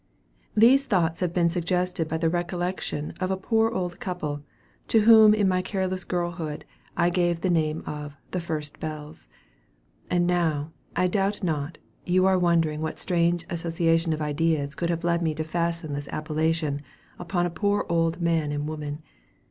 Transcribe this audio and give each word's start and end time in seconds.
These 0.57 0.85
thoughts 0.85 1.19
have 1.19 1.31
been 1.31 1.51
suggested 1.51 2.07
by 2.07 2.17
the 2.17 2.27
recollection 2.27 3.13
of 3.21 3.29
a 3.29 3.37
poor 3.37 3.69
old 3.69 3.99
couple, 3.99 4.41
to 4.87 5.01
whom 5.01 5.35
in 5.35 5.47
my 5.47 5.61
careless 5.61 6.03
girlhood 6.05 6.65
I 6.97 7.11
gave 7.11 7.41
the 7.41 7.51
name 7.51 7.83
of 7.85 8.15
"the 8.31 8.39
first 8.39 8.79
bells." 8.79 9.27
And 10.09 10.25
now, 10.25 10.71
I 10.95 11.05
doubt 11.07 11.43
not, 11.43 11.77
you 12.03 12.25
are 12.25 12.39
wondering 12.39 12.81
what 12.81 12.97
strange 12.97 13.45
association 13.51 14.11
of 14.11 14.23
ideas 14.23 14.73
could 14.73 14.89
have 14.89 15.03
led 15.03 15.21
me 15.21 15.35
to 15.35 15.43
fasten 15.43 15.93
this 15.93 16.07
appellation 16.11 16.81
upon 17.19 17.45
a 17.45 17.51
poor 17.51 17.85
old 17.87 18.19
man 18.19 18.51
and 18.51 18.67
woman. 18.67 19.03